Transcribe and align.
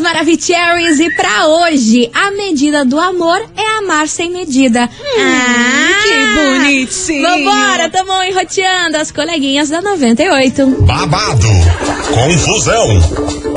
queridos 0.00 0.02
Maravicheries, 0.02 1.00
e 1.00 1.14
pra 1.14 1.46
hoje, 1.46 2.10
a 2.12 2.30
medida 2.32 2.84
do 2.84 2.98
amor 2.98 3.38
é 3.56 3.78
amar 3.78 4.08
sem 4.08 4.30
medida. 4.30 4.84
Hum, 4.84 5.20
ah, 5.20 6.02
que 6.02 6.34
bonitinho. 6.34 7.22
Vambora, 7.22 7.88
tamo 7.90 8.22
enroteando 8.22 8.96
as 8.96 9.10
coleguinhas 9.10 9.68
da 9.68 9.80
98. 9.80 10.66
Babado, 10.80 11.48
confusão 12.12 12.86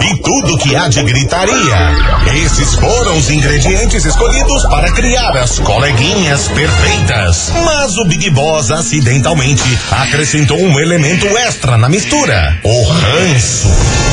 e 0.02 0.22
tudo 0.22 0.58
que 0.58 0.76
há 0.76 0.88
de 0.88 1.02
gritaria. 1.04 2.44
Esses 2.46 2.76
foram 2.76 3.18
os 3.18 3.30
ingredientes 3.30 4.06
escolhidos 4.06 4.64
para 4.66 4.92
criar 4.92 5.36
as 5.38 5.60
coleguinhas 5.60 6.48
perfeitas. 6.50 7.52
Mas 7.66 7.98
o 7.98 8.06
Big 8.06 8.30
Boss 8.30 8.70
acidentalmente 8.72 9.64
acrescentou 9.92 10.60
um 10.60 10.80
elemento 10.80 11.26
extra 11.38 11.78
na 11.78 11.90
mistura: 11.90 12.60
o 12.64 12.84
ranço. 12.84 14.13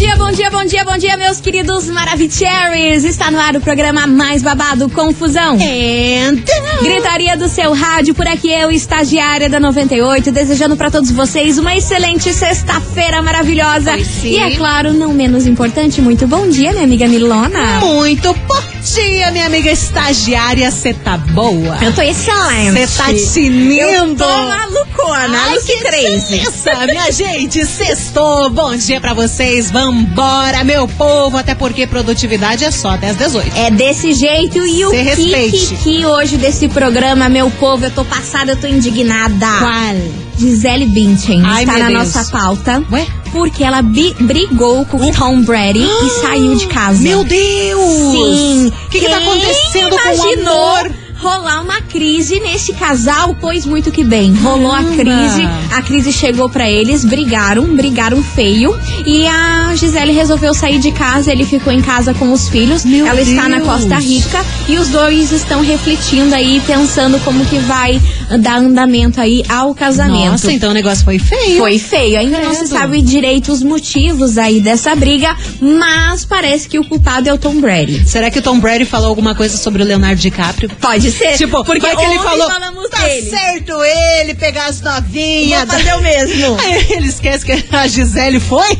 dia, 0.00 0.16
bom 0.16 0.30
dia, 0.30 0.50
bom 0.50 0.64
dia, 0.64 0.82
bom 0.82 0.96
dia, 0.96 1.16
meus 1.18 1.42
queridos 1.42 1.90
Maravicheries. 1.90 3.04
Está 3.04 3.30
no 3.30 3.38
ar 3.38 3.54
o 3.54 3.60
programa 3.60 4.06
mais 4.06 4.42
babado 4.42 4.88
Confusão. 4.88 5.58
Então. 5.60 6.82
Gritaria 6.82 7.36
do 7.36 7.46
seu 7.46 7.74
rádio, 7.74 8.14
por 8.14 8.26
aqui 8.26 8.50
eu, 8.50 8.70
estagiária 8.70 9.50
da 9.50 9.60
98, 9.60 10.32
desejando 10.32 10.74
para 10.74 10.90
todos 10.90 11.10
vocês 11.10 11.58
uma 11.58 11.76
excelente 11.76 12.32
sexta-feira 12.32 13.20
maravilhosa. 13.20 13.92
E 14.24 14.38
é 14.38 14.56
claro, 14.56 14.94
não 14.94 15.12
menos 15.12 15.46
importante, 15.46 16.00
muito 16.00 16.26
bom 16.26 16.48
dia, 16.48 16.72
minha 16.72 16.84
amiga 16.84 17.06
Milona. 17.06 17.80
Muito 17.80 18.32
bom 18.32 18.69
dia, 18.80 19.30
minha 19.30 19.46
amiga 19.46 19.70
estagiária. 19.70 20.70
Você 20.70 20.94
tá 20.94 21.16
boa? 21.16 21.78
Eu 21.82 21.92
tô 21.94 22.02
excelente. 22.02 22.86
Você 22.86 22.96
tá 22.96 23.12
tinindo. 23.32 23.80
Eu 23.82 24.16
tô 24.16 24.24
malucona, 24.26 25.38
Ai, 25.48 25.58
que 25.60 25.78
crazy. 25.80 26.42
minha 26.86 27.10
gente, 27.12 27.64
sextou. 27.66 28.50
Bom 28.50 28.74
dia 28.76 29.00
pra 29.00 29.12
vocês. 29.14 29.70
Vambora, 29.70 30.64
meu 30.64 30.88
povo. 30.88 31.36
Até 31.36 31.54
porque 31.54 31.86
produtividade 31.86 32.64
é 32.64 32.70
só 32.70 32.90
até 32.90 33.10
as 33.10 33.16
18. 33.16 33.56
É 33.56 33.70
desse 33.70 34.12
jeito 34.14 34.58
e 34.66 34.84
o 34.84 34.90
que, 34.90 35.76
que 35.82 36.06
hoje 36.06 36.36
desse 36.36 36.68
programa, 36.68 37.28
meu 37.28 37.50
povo, 37.50 37.84
eu 37.84 37.90
tô 37.90 38.04
passada, 38.04 38.52
eu 38.52 38.56
tô 38.56 38.66
indignada. 38.66 39.46
Qual? 39.58 40.20
Gisele 40.38 40.86
Bündchen 40.86 41.42
Ai, 41.44 41.64
está 41.64 41.78
na 41.78 41.88
Deus. 41.88 42.14
nossa 42.14 42.30
pauta. 42.30 42.82
Ué? 42.90 43.06
Porque 43.32 43.62
ela 43.62 43.82
brigou 43.82 44.84
com 44.86 44.96
o 44.98 45.12
Tom 45.12 45.42
Brady 45.42 45.84
e 45.84 46.10
saiu 46.20 46.56
de 46.56 46.66
casa. 46.66 47.02
Meu 47.02 47.24
Deus! 47.24 48.12
Sim. 48.12 48.66
O 48.68 48.90
que, 48.90 49.00
que 49.00 49.08
tá 49.08 49.18
acontecendo 49.18 49.96
com 49.96 50.16
o 50.16 50.50
amor? 50.50 51.00
rolar 51.20 51.60
uma 51.60 51.80
crise 51.82 52.40
nesse 52.40 52.72
casal, 52.72 53.36
pois 53.38 53.66
muito 53.66 53.90
que 53.90 54.02
bem. 54.02 54.32
Rolou 54.34 54.72
a 54.72 54.82
Caramba. 54.82 54.96
crise, 54.96 55.48
a 55.70 55.82
crise 55.82 56.12
chegou 56.12 56.48
pra 56.48 56.68
eles, 56.68 57.04
brigaram, 57.04 57.64
brigaram 57.76 58.22
feio. 58.22 58.74
E 59.06 59.26
a 59.26 59.74
Gisele 59.76 60.12
resolveu 60.12 60.54
sair 60.54 60.78
de 60.78 60.90
casa, 60.92 61.30
ele 61.30 61.44
ficou 61.44 61.72
em 61.72 61.82
casa 61.82 62.14
com 62.14 62.32
os 62.32 62.48
filhos. 62.48 62.84
Meu 62.84 63.06
Ela 63.06 63.20
está 63.20 63.48
na 63.48 63.58
Deus. 63.58 63.68
Costa 63.68 63.98
Rica 63.98 64.44
e 64.68 64.78
os 64.78 64.88
dois 64.88 65.30
estão 65.30 65.60
refletindo 65.60 66.34
aí, 66.34 66.60
pensando 66.66 67.18
como 67.22 67.44
que 67.44 67.58
vai 67.58 68.00
dar 68.38 68.58
andamento 68.58 69.20
aí 69.20 69.42
ao 69.48 69.74
casamento. 69.74 70.30
Nossa, 70.32 70.52
então 70.52 70.70
o 70.70 70.74
negócio 70.74 71.04
foi 71.04 71.18
feio. 71.18 71.58
Foi 71.58 71.78
feio. 71.78 72.18
Ainda 72.18 72.40
não 72.40 72.52
se 72.52 72.60
Credo. 72.60 72.70
sabe 72.72 73.02
direito 73.02 73.52
os 73.52 73.62
motivos 73.62 74.38
aí 74.38 74.60
dessa 74.60 74.94
briga, 74.94 75.36
mas 75.60 76.24
parece 76.24 76.68
que 76.68 76.78
o 76.78 76.84
culpado 76.84 77.28
é 77.28 77.32
o 77.32 77.38
Tom 77.38 77.60
Brady. 77.60 78.08
Será 78.08 78.30
que 78.30 78.38
o 78.38 78.42
Tom 78.42 78.58
Brady 78.60 78.84
falou 78.84 79.08
alguma 79.08 79.34
coisa 79.34 79.56
sobre 79.56 79.82
o 79.82 79.86
Leonardo 79.86 80.20
DiCaprio? 80.20 80.70
Pode 80.80 81.10
ser. 81.10 81.36
Tipo, 81.36 81.64
porque 81.64 81.80
vai 81.86 81.96
que 81.96 82.02
ele 82.02 82.18
falou, 82.18 82.48
falamos 82.48 82.88
tá 82.90 82.98
dele. 83.04 83.30
certo 83.30 83.72
ele 83.82 84.34
pegar 84.34 84.66
as 84.66 84.80
novinhas. 84.80 85.68
Vou 85.68 85.78
fazer 85.78 85.94
o 85.94 86.00
mesmo. 86.02 86.56
Aí 86.60 86.86
ele 86.90 87.08
esquece 87.08 87.44
que 87.44 87.64
a 87.74 87.86
Gisele 87.86 88.40
foi? 88.40 88.70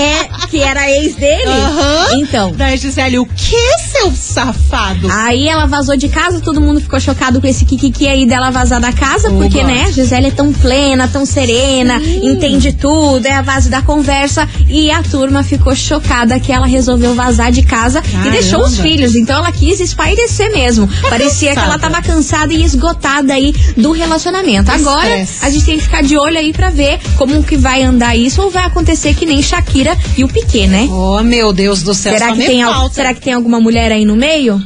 É, 0.00 0.46
que 0.48 0.60
era 0.60 0.90
ex 0.90 1.14
dele? 1.14 1.44
Aham. 1.46 2.06
Então. 2.14 2.52
Da 2.52 2.74
Gisele, 2.76 3.18
o 3.18 3.26
que, 3.26 3.78
seu 3.92 4.12
safado? 4.12 5.08
Aí 5.10 5.48
ela 5.48 5.66
vazou 5.66 5.96
de 5.96 6.08
casa, 6.08 6.40
todo 6.40 6.60
mundo 6.60 6.80
ficou 6.80 6.98
chocado 7.00 7.40
com 7.40 7.46
esse 7.46 7.64
kikiki 7.64 8.08
aí 8.08 8.26
dela 8.26 8.50
vazar 8.50 8.79
da 8.80 8.92
casa, 8.92 9.28
Oba. 9.28 9.38
porque, 9.38 9.62
né, 9.62 9.90
Gisele 9.92 10.28
é 10.28 10.30
tão 10.30 10.52
plena, 10.52 11.06
tão 11.08 11.24
serena, 11.26 12.00
entende 12.22 12.72
tudo, 12.72 13.26
é 13.26 13.32
a 13.34 13.42
base 13.42 13.68
da 13.68 13.82
conversa. 13.82 14.48
E 14.68 14.90
a 14.90 15.02
turma 15.02 15.42
ficou 15.42 15.74
chocada 15.74 16.38
que 16.40 16.52
ela 16.52 16.66
resolveu 16.66 17.14
vazar 17.14 17.52
de 17.52 17.62
casa 17.62 18.00
e 18.04 18.10
Caramba. 18.10 18.30
deixou 18.30 18.62
os 18.64 18.78
filhos. 18.78 19.14
Então 19.14 19.38
ela 19.38 19.52
quis 19.52 19.80
espairecer 19.80 20.50
mesmo. 20.52 20.88
Parecia 21.08 21.52
que 21.52 21.58
ela 21.58 21.78
cansada. 21.78 21.94
tava 21.94 22.02
cansada 22.02 22.52
e 22.54 22.62
esgotada 22.64 23.32
aí 23.34 23.52
do 23.76 23.92
relacionamento. 23.92 24.70
Agora, 24.70 25.08
Estresse. 25.18 25.44
a 25.44 25.50
gente 25.50 25.64
tem 25.66 25.76
que 25.76 25.84
ficar 25.84 26.02
de 26.02 26.16
olho 26.16 26.38
aí 26.38 26.52
pra 26.52 26.70
ver 26.70 26.98
como 27.16 27.42
que 27.42 27.56
vai 27.56 27.82
andar 27.82 28.16
isso 28.16 28.40
ou 28.42 28.50
vai 28.50 28.64
acontecer 28.64 29.14
que 29.14 29.26
nem 29.26 29.42
Shakira 29.42 29.96
e 30.16 30.24
o 30.24 30.28
Piquet, 30.28 30.66
né? 30.66 30.88
Oh, 30.90 31.22
meu 31.22 31.52
Deus 31.52 31.82
do 31.82 31.92
céu, 31.94 32.12
Será 32.12 32.32
que, 32.32 32.44
tem, 32.44 32.62
al- 32.62 32.90
será 32.90 33.12
que 33.14 33.20
tem 33.20 33.32
alguma 33.32 33.60
mulher 33.60 33.92
aí 33.92 34.04
no 34.04 34.16
meio? 34.16 34.60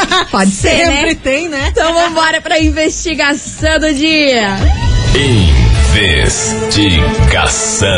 Pode 0.30 0.50
ser, 0.50 0.76
Sempre 0.86 1.14
né? 1.14 1.20
tem, 1.22 1.48
né? 1.48 1.68
Então 1.70 1.92
vambora 1.94 2.40
pra 2.40 2.60
investigação 2.60 3.78
do 3.78 3.92
dia. 3.94 4.56
Investigação. 5.94 7.88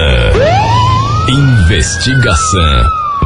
Investigação 1.29 2.83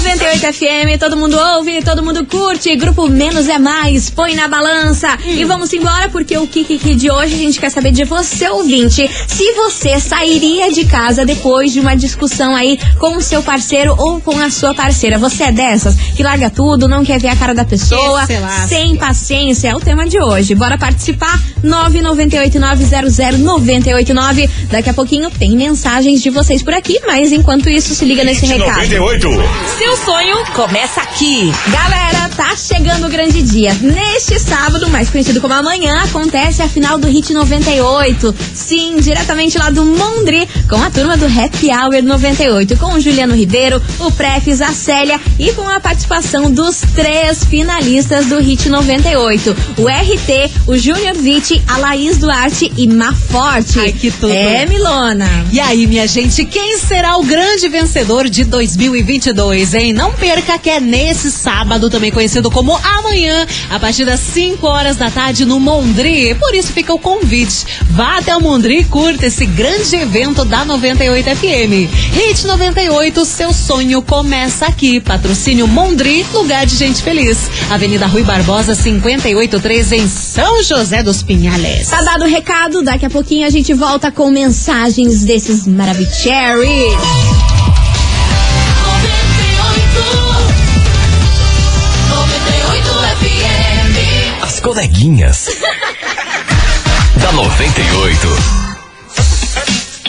98 0.00 0.52
FM, 0.54 0.96
todo 0.98 1.14
mundo 1.14 1.38
ouve, 1.38 1.82
todo 1.82 2.02
mundo 2.02 2.24
curte. 2.24 2.74
Grupo 2.74 3.06
Menos 3.06 3.46
é 3.48 3.58
Mais, 3.58 4.08
põe 4.08 4.34
na 4.34 4.48
balança. 4.48 5.18
E 5.26 5.44
vamos 5.44 5.70
embora, 5.74 6.08
porque 6.08 6.38
o 6.38 6.46
Kiki 6.46 6.94
de 6.94 7.10
hoje 7.10 7.34
a 7.34 7.38
gente 7.38 7.60
quer 7.60 7.68
saber 7.70 7.92
de 7.92 8.04
você, 8.04 8.48
ouvinte. 8.48 9.10
Se 9.28 9.52
você 9.52 10.00
sairia 10.00 10.72
de 10.72 10.86
casa 10.86 11.26
depois 11.26 11.70
de 11.72 11.80
uma 11.80 11.94
discussão 11.94 12.56
aí 12.56 12.78
com 12.98 13.18
o 13.18 13.20
seu 13.20 13.42
parceiro 13.42 13.94
ou 13.98 14.22
com 14.22 14.40
a 14.40 14.48
sua 14.50 14.72
parceira. 14.74 15.18
Você 15.18 15.44
é 15.44 15.52
dessas 15.52 15.94
que 16.16 16.22
larga 16.22 16.48
tudo, 16.48 16.88
não 16.88 17.04
quer 17.04 17.20
ver 17.20 17.28
a 17.28 17.36
cara 17.36 17.54
da 17.54 17.66
pessoa, 17.66 18.26
lasque. 18.40 18.68
sem 18.68 18.96
paciência. 18.96 19.68
É 19.68 19.76
o 19.76 19.80
tema 19.80 20.08
de 20.08 20.18
hoje. 20.18 20.54
Bora 20.54 20.78
participar? 20.78 21.38
998900989. 21.62 24.48
Daqui 24.70 24.88
a 24.88 24.94
pouquinho 24.94 25.30
tem 25.30 25.54
mensagens 25.56 26.22
de 26.22 26.30
vocês 26.30 26.62
por 26.62 26.72
aqui, 26.72 26.98
mas 27.06 27.32
enquanto 27.32 27.68
isso, 27.68 27.94
se 27.94 28.06
liga 28.06 28.24
nesse 28.24 28.46
recado. 28.46 28.88
98. 28.88 29.28
Seu 29.78 29.89
sonho 29.96 30.44
começa 30.52 31.00
aqui. 31.00 31.52
Galera, 31.68 32.28
tá 32.36 32.49
chegando 32.56 33.06
o 33.06 33.10
grande 33.10 33.42
dia. 33.42 33.74
Neste 33.80 34.38
sábado, 34.38 34.88
mais 34.88 35.10
conhecido 35.10 35.40
como 35.40 35.54
amanhã, 35.54 36.02
acontece 36.02 36.62
a 36.62 36.68
final 36.68 36.98
do 36.98 37.06
Hit 37.06 37.32
98. 37.32 38.34
Sim, 38.54 38.96
diretamente 39.00 39.58
lá 39.58 39.70
do 39.70 39.84
Mondri, 39.84 40.48
com 40.68 40.76
a 40.76 40.90
turma 40.90 41.16
do 41.16 41.26
Happy 41.26 41.68
Hour 41.70 42.02
98, 42.02 42.76
com 42.76 42.94
o 42.94 43.00
Juliano 43.00 43.34
Ribeiro, 43.34 43.80
o 43.98 44.10
Prefis, 44.12 44.60
a 44.60 44.72
Célia 44.72 45.20
e 45.38 45.52
com 45.52 45.68
a 45.68 45.78
participação 45.80 46.50
dos 46.50 46.80
três 46.94 47.44
finalistas 47.44 48.26
do 48.26 48.38
Hit 48.38 48.68
98. 48.68 49.56
O 49.78 49.86
RT, 49.86 50.52
o 50.66 50.76
Júnior 50.76 51.14
Vitti, 51.14 51.62
a 51.68 51.78
Laís 51.78 52.18
Duarte 52.18 52.72
e 52.76 52.86
Maforte. 52.86 53.78
Ai, 53.78 53.92
que 53.92 54.10
tudo. 54.10 54.32
É, 54.32 54.66
Milona. 54.66 55.28
E 55.52 55.60
aí, 55.60 55.86
minha 55.86 56.06
gente, 56.06 56.44
quem 56.44 56.78
será 56.78 57.16
o 57.16 57.24
grande 57.24 57.68
vencedor 57.68 58.28
de 58.28 58.44
2022, 58.44 59.74
hein? 59.74 59.92
Não 59.92 60.12
perca 60.12 60.58
que 60.58 60.70
é 60.70 60.80
nesse 60.80 61.30
sábado, 61.30 61.90
também 61.90 62.10
conhecido 62.10 62.39
como 62.48 62.76
amanhã, 62.76 63.44
a 63.68 63.80
partir 63.80 64.04
das 64.04 64.20
5 64.20 64.64
horas 64.64 64.96
da 64.96 65.10
tarde 65.10 65.44
no 65.44 65.58
Mondri. 65.58 66.36
Por 66.36 66.54
isso 66.54 66.72
fica 66.72 66.94
o 66.94 66.98
convite. 66.98 67.66
Vá 67.90 68.18
até 68.18 68.36
o 68.36 68.40
Mondri 68.40 68.78
e 68.78 68.84
curta 68.84 69.26
esse 69.26 69.44
grande 69.46 69.96
evento 69.96 70.44
da 70.44 70.64
98 70.64 71.36
FM. 71.36 71.90
Hit 72.12 72.46
98, 72.46 73.24
seu 73.24 73.52
sonho 73.52 74.00
começa 74.00 74.66
aqui. 74.66 75.00
Patrocínio 75.00 75.66
Mondri, 75.66 76.24
lugar 76.32 76.64
de 76.64 76.76
gente 76.76 77.02
feliz. 77.02 77.50
Avenida 77.68 78.06
Rui 78.06 78.22
Barbosa, 78.22 78.76
583 78.76 79.92
em 79.92 80.08
São 80.08 80.62
José 80.62 81.02
dos 81.02 81.22
Pinhales. 81.22 81.88
Tá 81.88 82.02
dado 82.02 82.24
o 82.24 82.28
recado, 82.28 82.82
daqui 82.82 83.06
a 83.06 83.10
pouquinho 83.10 83.46
a 83.46 83.50
gente 83.50 83.74
volta 83.74 84.12
com 84.12 84.30
mensagens 84.30 85.24
desses 85.24 85.66
Maravicheries. 85.66 87.39
As 94.60 94.66
coleguinhas. 94.66 95.46
da 97.16 97.32
98. 97.32 98.28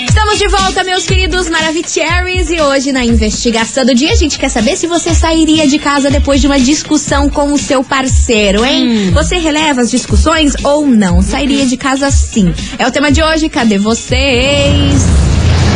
Estamos 0.09 0.39
de 0.39 0.48
volta, 0.50 0.83
meus 0.83 1.06
queridos 1.06 1.48
Maravicheries, 1.50 2.50
e 2.50 2.59
hoje 2.59 2.92
na 2.92 3.06
investigação 3.06 3.86
do 3.86 3.95
dia 3.95 4.12
a 4.12 4.15
gente 4.15 4.38
quer 4.38 4.50
saber 4.50 4.75
se 4.75 4.88
você 4.88 5.13
sairia 5.15 5.65
de 5.69 5.80
casa 5.80 6.12
depois 6.12 6.42
de 6.42 6.48
uma 6.48 6.59
discussão 6.59 7.30
com 7.30 7.53
o 7.53 7.57
seu 7.57 7.81
parceiro, 7.81 8.65
hein? 8.65 9.12
Você 9.13 9.38
releva 9.38 9.80
as 9.80 9.89
discussões 9.89 10.53
ou 10.63 10.86
não? 10.86 11.21
Sairia 11.21 11.65
de 11.65 11.77
casa 11.77 12.12
sim. 12.12 12.53
É 12.77 12.86
o 12.86 12.92
tema 12.92 13.09
de 13.09 13.24
hoje, 13.24 13.48
cadê 13.48 13.77
vocês? 13.77 15.01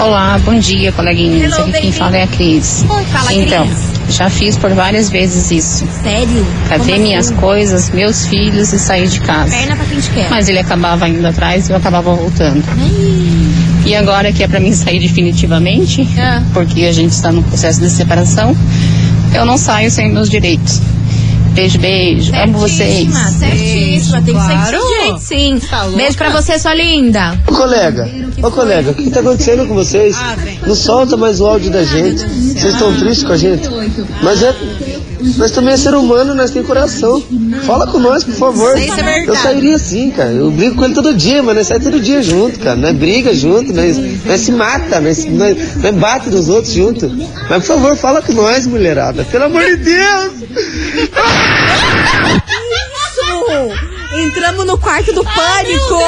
Olá, 0.04 0.38
bom 0.40 0.60
dia, 0.60 0.92
coleguinhas. 0.92 1.54
Hello, 1.54 1.70
Aqui 1.70 1.80
quem 1.80 1.92
fala 1.94 2.18
é 2.18 2.24
a 2.24 2.28
Cris. 2.28 2.84
Oi, 2.90 3.06
fala, 3.06 3.34
então, 3.34 3.66
Cris. 3.66 3.95
Já 4.10 4.30
fiz 4.30 4.58
por 4.58 4.74
várias 4.74 5.10
vezes 5.10 5.52
isso. 5.52 5.88
Sério? 6.04 6.46
Como 6.70 7.00
minhas 7.02 7.28
assim? 7.28 7.36
coisas, 7.36 7.90
meus 7.90 8.26
filhos 8.28 8.72
e 8.74 8.80
saí 8.80 9.08
de 9.08 9.20
casa. 9.22 9.52
Perna 9.52 9.76
pra 9.76 9.86
quem 9.86 10.00
te 10.00 10.10
quer. 10.12 10.30
Mas 10.30 10.48
ele 10.50 10.60
acabava 10.60 11.08
indo 11.10 11.26
atrás 11.28 11.68
e 11.68 11.72
eu 11.72 11.78
acabava 11.78 12.14
voltando. 12.14 12.64
E 13.86 13.96
agora 13.96 14.32
que 14.32 14.44
é 14.44 14.48
pra 14.48 14.60
mim 14.60 14.74
sair 14.74 15.00
definitivamente, 15.00 16.08
Ah. 16.18 16.42
porque 16.54 16.86
a 16.86 16.92
gente 16.92 17.12
está 17.12 17.32
no 17.32 17.44
processo 17.44 17.80
de 17.80 17.90
separação, 17.90 18.56
eu 19.34 19.46
não 19.46 19.58
saio 19.58 19.92
sem 19.92 20.12
meus 20.12 20.30
direitos. 20.30 20.82
Beijo, 21.56 21.80
beijo. 21.80 22.36
Amo 22.36 22.58
vocês. 22.60 23.08
Certíssima, 23.08 23.32
certíssima. 23.32 24.22
Tem 24.22 24.36
que 24.36 24.42
Claro. 24.46 24.70
seu 24.82 24.90
jeito, 24.90 25.20
sim. 25.20 25.60
Tá? 25.70 25.86
Beijo 25.88 26.18
pra 26.18 26.30
você, 26.30 26.60
sua 26.60 26.74
linda. 26.76 27.40
Ô 27.48 27.52
colega, 27.54 28.10
ô 28.44 28.52
colega, 28.52 28.92
o 28.92 28.94
que 28.94 29.10
tá 29.10 29.22
acontecendo 29.22 29.66
com 29.66 29.74
vocês? 29.74 30.16
Ah, 30.20 30.36
vem. 30.36 30.60
Não 30.68 30.76
solta 30.76 31.16
mais 31.16 31.40
o 31.40 31.46
áudio 31.46 31.72
da 31.72 31.84
gente. 31.84 32.20
Vocês 32.28 32.74
estão 32.74 32.94
tristes 32.98 33.24
com 33.24 33.32
a 33.34 33.38
gente? 33.38 33.70
Mas 34.22 34.44
é. 34.44 34.54
Nós 35.38 35.52
também 35.52 35.74
é 35.74 35.78
ser 35.78 35.94
humano, 35.96 36.34
nós 36.36 36.52
temos 36.52 36.68
coração. 36.68 37.24
Fala 37.66 37.88
com 37.88 38.00
nós, 38.00 38.24
por 38.24 38.34
favor. 38.34 38.78
É 38.78 38.86
verdade. 38.86 39.28
Eu 39.28 39.36
sairia 39.36 39.78
sim, 39.80 40.12
cara. 40.12 40.32
Eu 40.32 40.52
brigo 40.52 40.76
com 40.76 40.86
ele 40.86 40.94
todo 40.94 41.14
dia, 41.14 41.42
mas 41.42 41.56
nós 41.56 41.68
sai 41.68 41.80
todo 41.80 42.00
dia 42.00 42.22
junto, 42.22 42.60
cara. 42.60 42.76
Nós 42.76 42.96
briga 42.96 43.34
junto, 43.34 43.74
nós, 43.74 43.98
nós 44.26 44.42
se 44.42 44.52
mata, 44.52 45.02
nós, 45.02 45.26
nós, 45.26 45.76
nós 45.78 45.96
bate 45.96 46.30
nos 46.30 46.48
outros 46.50 46.74
junto. 46.74 47.10
Mas 47.50 47.66
por 47.66 47.76
favor, 47.76 47.96
fala 47.98 48.22
com 48.22 48.34
nós, 48.34 48.66
mulherada. 48.68 49.24
Pelo 49.26 49.46
amor 49.46 49.64
de 49.64 49.78
Deus! 49.78 50.34
Isso! 53.06 53.26
Entramos 54.18 54.66
no 54.66 54.78
quarto 54.78 55.12
do 55.12 55.24
pânico! 55.24 56.00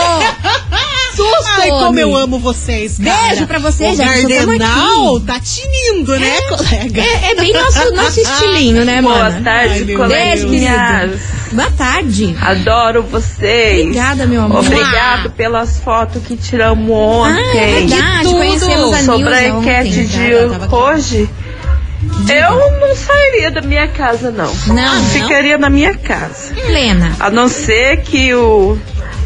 Susto! 1.17 1.61
Ai, 1.61 1.69
como 1.69 1.99
eu 1.99 2.15
amo 2.15 2.39
vocês, 2.39 2.97
cara. 2.97 3.27
Beijo 3.27 3.47
pra 3.47 3.59
você, 3.59 3.85
o 3.91 3.95
gente. 3.95 4.27
Gardenal 4.27 5.17
aqui. 5.17 5.25
tá 5.25 5.39
tinindo, 5.39 6.17
né, 6.19 6.41
colega? 6.49 7.01
É, 7.01 7.31
é 7.31 7.35
bem 7.35 7.53
nosso, 7.53 7.91
nosso 7.95 8.19
estilinho, 8.19 8.85
né, 8.85 9.01
Boa 9.01 9.15
mano? 9.15 9.35
Ai, 9.37 9.43
tarde, 9.43 9.95
coleguinhas. 9.95 11.21
Boa 11.51 11.71
tarde. 11.71 12.35
Adoro 12.41 13.03
vocês. 13.03 13.81
Obrigada, 13.81 14.25
meu 14.27 14.43
amor. 14.43 14.59
Obrigado 14.65 15.31
pelas 15.31 15.79
fotos 15.79 16.23
que 16.23 16.35
tiramos 16.35 16.89
Ah, 17.25 17.29
é 17.29 17.33
ontem. 17.33 17.87
verdade. 17.87 18.23
tudo. 18.23 18.35
Conhecemos 18.37 18.93
a 18.93 19.03
Sobre 19.03 19.33
a 19.33 19.47
enquete 19.47 19.89
ontem. 19.89 20.05
de 20.07 20.75
hoje, 20.75 21.29
eu 22.29 22.79
não 22.79 22.95
sairia 22.95 23.49
da 23.51 23.61
minha 23.61 23.87
casa, 23.87 24.29
não. 24.31 24.53
Não, 24.67 24.75
não. 24.75 25.03
Ficaria 25.05 25.57
na 25.57 25.69
minha 25.69 25.95
casa. 25.95 26.53
Plena. 26.53 27.13
A 27.19 27.29
não 27.29 27.47
ser 27.47 28.01
que 28.01 28.33
o 28.33 28.77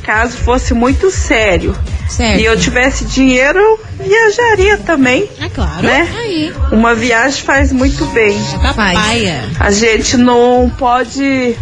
caso 0.02 0.38
fosse 0.38 0.74
muito 0.74 1.10
sério 1.12 1.78
Certo. 2.10 2.40
e 2.40 2.46
eu 2.46 2.58
tivesse 2.60 3.06
dinheiro, 3.06 3.60
eu 3.60 3.80
viajaria 4.00 4.78
também, 4.78 5.30
É 5.40 5.48
claro. 5.50 5.82
né? 5.84 6.08
Aí. 6.18 6.54
Uma 6.72 6.94
viagem 6.94 7.42
faz 7.44 7.72
muito 7.72 8.06
bem. 8.08 8.38
Papaia. 8.62 9.44
A 9.60 9.72
gente 9.72 10.18
não 10.18 10.72
pode 10.78 11.56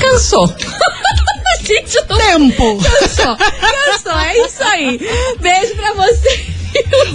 Cansou. 0.00 0.52
Gente, 1.66 1.96
Tempo. 2.06 2.78
cansou. 2.80 3.36
Cansou, 3.36 4.20
é 4.20 4.38
isso 4.38 4.62
aí. 4.62 5.00
Beijo 5.40 5.74
pra 5.74 5.94
você. 5.94 6.46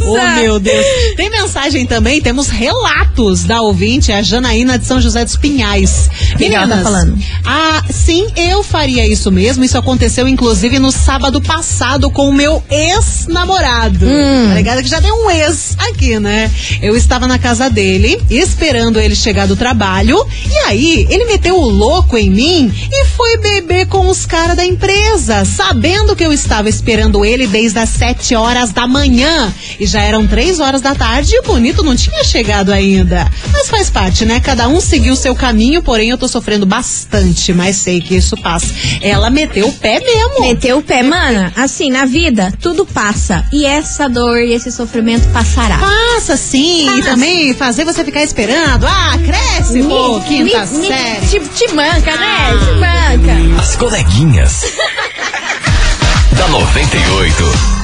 Oh, 0.03 0.35
meu 0.35 0.59
Deus. 0.59 0.85
Tem 1.15 1.29
mensagem 1.29 1.85
também, 1.85 2.21
temos 2.21 2.49
relatos 2.49 3.43
da 3.43 3.61
ouvinte, 3.61 4.11
a 4.11 4.21
Janaína 4.21 4.77
de 4.77 4.85
São 4.85 4.99
José 4.99 5.23
dos 5.23 5.35
Pinhais. 5.35 6.09
que 6.37 6.45
ela 6.45 6.67
tá 6.67 6.83
falando? 6.83 7.17
Ah, 7.45 7.83
sim, 7.89 8.27
eu 8.35 8.63
faria 8.63 9.07
isso 9.07 9.31
mesmo. 9.31 9.63
Isso 9.63 9.77
aconteceu, 9.77 10.27
inclusive, 10.27 10.79
no 10.79 10.91
sábado 10.91 11.41
passado 11.41 12.09
com 12.09 12.29
o 12.29 12.33
meu 12.33 12.63
ex-namorado. 12.69 14.05
Hum. 14.05 14.47
Tá 14.49 14.55
ligado? 14.55 14.81
Que 14.81 14.89
já 14.89 15.01
tem 15.01 15.11
um 15.11 15.29
ex 15.29 15.75
aqui, 15.77 16.19
né? 16.19 16.51
Eu 16.81 16.95
estava 16.95 17.27
na 17.27 17.37
casa 17.37 17.69
dele, 17.69 18.21
esperando 18.29 18.99
ele 18.99 19.15
chegar 19.15 19.47
do 19.47 19.55
trabalho. 19.55 20.25
E 20.49 20.57
aí, 20.67 21.07
ele 21.09 21.25
meteu 21.25 21.55
o 21.55 21.69
louco 21.69 22.17
em 22.17 22.29
mim 22.29 22.73
e 22.91 23.05
foi 23.05 23.37
beber 23.37 23.87
com 23.87 24.07
os 24.07 24.25
caras 24.25 24.55
da 24.55 24.65
empresa, 24.65 25.45
sabendo 25.45 26.15
que 26.15 26.23
eu 26.23 26.33
estava 26.33 26.69
esperando 26.69 27.23
ele 27.23 27.47
desde 27.47 27.79
as 27.79 27.89
7 27.89 28.35
horas 28.35 28.71
da 28.71 28.87
manhã. 28.87 29.50
E 29.79 29.85
já 29.85 30.01
eram 30.01 30.25
3 30.27 30.59
horas 30.59 30.81
da 30.81 30.93
tarde 30.95 31.33
e 31.35 31.39
o 31.39 31.43
bonito 31.43 31.83
não 31.83 31.95
tinha 31.95 32.23
chegado 32.23 32.71
ainda. 32.71 33.29
Mas 33.51 33.69
faz 33.69 33.89
parte, 33.89 34.25
né? 34.25 34.39
Cada 34.39 34.67
um 34.67 34.79
seguiu 34.81 35.13
o 35.13 35.17
seu 35.17 35.33
caminho, 35.35 35.81
porém 35.81 36.09
eu 36.09 36.17
tô 36.17 36.27
sofrendo 36.27 36.65
bastante, 36.65 37.53
mas 37.53 37.75
sei 37.77 37.99
que 38.01 38.15
isso 38.15 38.35
passa. 38.37 38.67
Ela 39.01 39.29
meteu 39.29 39.67
o 39.67 39.73
pé 39.73 39.99
mesmo. 39.99 40.41
Meteu 40.41 40.77
o 40.79 40.81
pé, 40.83 41.03
mana. 41.03 41.51
Assim, 41.55 41.89
na 41.89 42.05
vida, 42.05 42.51
tudo 42.61 42.85
passa. 42.85 43.45
E 43.51 43.65
essa 43.65 44.07
dor 44.09 44.39
e 44.41 44.53
esse 44.53 44.71
sofrimento 44.71 45.27
passará. 45.29 45.77
Passa 45.77 46.37
sim, 46.37 46.83
e 46.83 46.97
Passa. 46.97 47.09
também 47.11 47.53
fazer 47.53 47.83
você 47.85 48.03
ficar 48.03 48.23
esperando. 48.23 48.85
Ah, 48.85 49.17
cresce, 49.23 49.81
pô, 49.83 50.19
quinta 50.21 50.65
me- 50.65 50.77
me- 50.79 50.87
série. 50.87 51.27
Te, 51.27 51.39
te 51.49 51.73
manca, 51.73 52.15
né? 52.17 52.49
Te 52.49 52.71
manca. 52.79 53.61
As 53.61 53.75
coleguinhas. 53.75 54.61
da 56.37 56.47
98. 56.47 57.80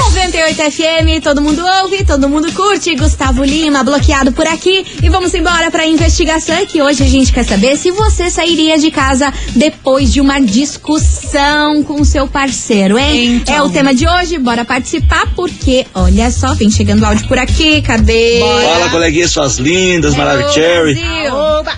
98 0.00 0.70
FM, 0.70 1.22
todo 1.22 1.40
mundo 1.40 1.62
ouve, 1.82 2.04
todo 2.04 2.28
mundo 2.28 2.52
curte. 2.52 2.94
Gustavo 2.94 3.42
Lima, 3.44 3.82
bloqueado 3.82 4.32
por 4.32 4.46
aqui. 4.46 4.84
E 5.02 5.08
vamos 5.08 5.32
embora 5.34 5.70
pra 5.70 5.86
investigação 5.86 6.64
que 6.66 6.82
hoje 6.82 7.02
a 7.02 7.06
gente 7.06 7.32
quer 7.32 7.44
saber 7.44 7.76
se 7.76 7.90
você 7.90 8.30
sairia 8.30 8.78
de 8.78 8.90
casa 8.90 9.32
depois 9.54 10.12
de 10.12 10.20
uma 10.20 10.38
discussão 10.40 11.82
com 11.82 12.04
seu 12.04 12.26
parceiro, 12.28 12.98
hein? 12.98 13.36
Então. 13.36 13.54
É 13.54 13.62
o 13.62 13.70
tema 13.70 13.94
de 13.94 14.06
hoje, 14.06 14.38
bora 14.38 14.64
participar 14.64 15.32
porque, 15.34 15.86
olha 15.94 16.30
só, 16.30 16.54
vem 16.54 16.70
chegando 16.70 17.04
áudio 17.04 17.26
por 17.26 17.38
aqui, 17.38 17.80
cadê? 17.82 18.40
Fala, 18.40 18.90
coleguinhas, 18.90 19.30
suas 19.30 19.56
lindas. 19.56 20.14
Brasil. 20.14 21.34
Oba. 21.34 21.72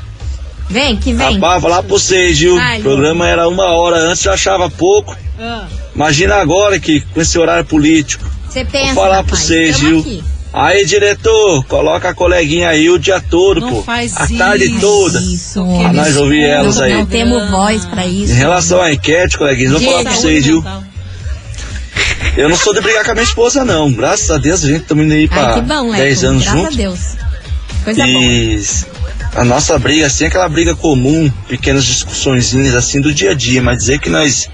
Vem, 0.68 0.96
que 0.96 1.12
vem. 1.12 1.34
Rapaz, 1.34 1.62
falar 1.62 1.82
pra 1.82 1.88
vocês, 1.88 2.38
viu? 2.38 2.58
Ai, 2.58 2.80
O 2.80 2.82
programa 2.82 3.26
era 3.26 3.48
uma 3.48 3.66
hora 3.66 3.96
antes, 3.96 4.24
eu 4.24 4.32
achava 4.32 4.68
pouco. 4.68 5.16
Ah. 5.40 5.66
Imagina 5.98 6.36
agora 6.36 6.78
que 6.78 7.00
com 7.00 7.20
esse 7.20 7.36
horário 7.36 7.64
político. 7.64 8.24
Você 8.48 8.64
pensa, 8.64 8.94
Vou 8.94 9.02
falar 9.02 9.24
pra 9.24 9.32
rapaz, 9.36 9.40
vocês, 9.40 9.80
viu? 9.80 9.98
aqui. 9.98 10.22
Aí, 10.52 10.86
diretor, 10.86 11.64
coloca 11.64 12.08
a 12.08 12.14
coleguinha 12.14 12.68
aí 12.68 12.88
o 12.88 12.98
dia 13.00 13.20
todo, 13.20 13.60
Não 13.60 13.68
pô. 13.68 13.82
faz 13.82 14.16
a 14.16 14.28
tarde 14.28 14.64
isso. 14.66 14.80
toda. 14.80 15.18
Isso, 15.20 15.64
Pra 15.80 15.92
nós 15.92 16.16
ouvir 16.16 16.44
elas 16.44 16.76
não, 16.76 16.84
aí. 16.84 16.94
Não 16.94 17.04
temos 17.06 17.50
voz 17.50 17.84
pra 17.84 18.06
isso. 18.06 18.32
Em 18.32 18.36
relação 18.36 18.80
à 18.80 18.92
enquete, 18.92 19.36
coleguinhas, 19.36 19.72
vou 19.72 19.80
falar 19.80 20.02
pra 20.04 20.12
Saúde 20.12 20.22
vocês, 20.22 20.44
viu? 20.46 20.56
mental. 20.62 20.84
Eu 22.36 22.48
não 22.48 22.56
sou 22.56 22.72
de 22.72 22.80
brigar 22.80 23.04
com 23.04 23.10
a 23.10 23.14
minha 23.14 23.24
esposa, 23.24 23.64
não. 23.64 23.92
Graças 23.92 24.30
a 24.30 24.38
Deus, 24.38 24.64
a 24.64 24.68
gente 24.68 24.84
tá 24.84 24.94
indo 24.94 25.12
aí 25.12 25.26
pra 25.26 25.54
que 25.54 25.60
bom, 25.62 25.82
Leco. 25.90 25.96
10 25.96 26.24
anos 26.24 26.42
Graças 26.44 26.60
juntos. 26.60 26.74
a 26.74 26.78
Deus. 26.78 26.98
Coisa 27.84 28.06
boa. 28.06 28.22
E 28.24 28.62
A 29.34 29.44
nossa 29.44 29.76
briga, 29.80 30.06
assim, 30.06 30.24
é 30.24 30.26
aquela 30.28 30.48
briga 30.48 30.76
comum, 30.76 31.28
pequenas 31.48 31.84
discussõezinhas, 31.84 32.74
assim, 32.76 33.00
do 33.00 33.12
dia 33.12 33.32
a 33.32 33.34
dia, 33.34 33.60
mas 33.60 33.78
dizer 33.78 33.98
que 33.98 34.08
nós 34.08 34.48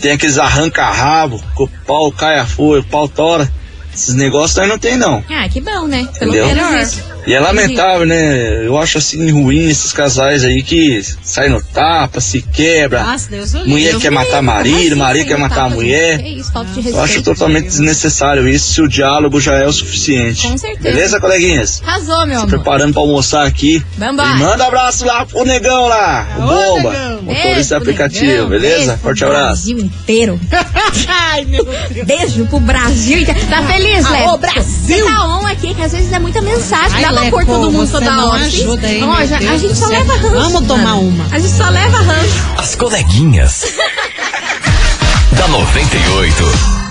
tem 0.00 0.12
aqueles 0.12 0.38
arranca-rabo, 0.38 1.42
que 1.56 1.62
o 1.62 1.68
pau 1.86 2.10
cai 2.12 2.38
a 2.38 2.46
folha, 2.46 2.80
o 2.80 2.84
pau 2.84 3.08
tora, 3.08 3.50
esses 3.94 4.14
negócios 4.14 4.56
nós 4.56 4.68
não 4.68 4.78
tem, 4.78 4.96
não. 4.96 5.22
Ah, 5.30 5.48
que 5.48 5.60
bom, 5.60 5.86
né? 5.86 6.08
Pelo 6.18 6.34
Entendeu? 6.34 6.66
menos 6.70 6.92
isso. 6.94 7.11
E 7.26 7.34
é 7.34 7.38
lamentável, 7.40 8.04
né? 8.06 8.66
Eu 8.66 8.76
acho 8.78 8.98
assim 8.98 9.30
ruim 9.30 9.68
esses 9.68 9.92
casais 9.92 10.44
aí 10.44 10.62
que 10.62 11.00
saem 11.22 11.50
no 11.50 11.62
tapa, 11.62 12.20
se 12.20 12.42
quebra. 12.42 13.04
Nossa, 13.04 13.30
Deus 13.30 13.54
o 13.54 13.58
livre. 13.58 13.70
mulher 13.70 13.90
Deus 13.90 14.02
quer 14.02 14.10
me 14.10 14.16
matar 14.16 14.42
livre. 14.42 14.42
marido, 14.42 14.96
marido 14.96 15.26
quer 15.28 15.38
matar 15.38 15.54
a 15.54 15.58
tapa, 15.64 15.74
mulher. 15.76 16.18
Que 16.18 16.28
isso, 16.40 16.52
falta 16.52 16.70
de 16.72 16.80
Eu 16.88 16.94
acho 16.96 17.00
respeito. 17.14 17.24
totalmente 17.24 17.66
desnecessário 17.66 18.48
isso 18.48 18.74
se 18.74 18.82
o 18.82 18.88
diálogo 18.88 19.40
já 19.40 19.54
é 19.54 19.66
o 19.66 19.72
suficiente. 19.72 20.48
Com 20.48 20.58
certeza. 20.58 20.82
Beleza, 20.82 21.20
coleguinhas? 21.20 21.80
Arrasou, 21.86 22.26
meu 22.26 22.40
Se 22.40 22.44
amor. 22.44 22.48
preparando 22.48 22.92
pra 22.92 23.02
almoçar 23.02 23.46
aqui. 23.46 23.80
Vambora. 23.96 24.28
E 24.30 24.38
manda 24.38 24.66
abraço 24.66 25.04
lá 25.06 25.24
pro 25.24 25.44
negão 25.44 25.86
lá, 25.86 26.26
o 26.38 26.40
Bomba, 26.42 26.90
negão. 26.90 27.22
motorista 27.22 27.74
pro 27.76 27.82
aplicativo, 27.84 28.26
negão, 28.26 28.48
beleza? 28.48 28.76
beijo 28.86 28.98
Forte 29.02 29.24
abraço. 29.24 29.44
Brasil 29.66 29.78
inteiro. 29.78 30.40
Ai, 31.08 31.44
meu 31.44 31.64
Deus. 31.64 32.06
Beijo 32.06 32.46
pro 32.46 32.58
Brasil 32.58 33.18
inteiro. 33.20 33.40
Tá 33.48 33.62
feliz, 33.62 34.08
Léo? 34.10 34.28
Alô, 34.28 34.38
Brasil! 34.38 34.96
Você 34.96 35.02
tá 35.04 35.24
on 35.28 35.46
aqui, 35.46 35.72
que 35.74 35.82
às 35.82 35.92
vezes 35.92 36.12
é 36.12 36.18
muita 36.18 36.40
mensagem. 36.42 36.96
Ai, 36.96 37.11
Dá 37.12 37.20
pra 37.20 37.24
Leco, 37.24 37.36
pôr 37.36 37.46
todo 37.46 37.70
mundo 37.72 37.86
você 37.86 37.92
toda 37.92 38.10
não 38.10 38.28
hora. 38.30 38.44
ajuda, 38.44 38.88
hein, 38.88 39.04
Ó, 39.04 39.24
já- 39.24 39.36
a 39.38 39.56
gente 39.58 39.76
só 39.78 39.86
céu. 39.86 39.98
leva 39.98 40.14
ranço. 40.16 40.30
Vamos 40.52 40.66
tomar 40.68 40.84
mano. 40.96 41.08
uma. 41.08 41.26
A 41.30 41.38
gente 41.38 41.52
só 41.56 41.68
leva 41.68 41.98
ranço. 41.98 42.42
As 42.58 42.74
coleguinhas. 42.74 43.64
da 45.32 45.48
98. 45.48 46.81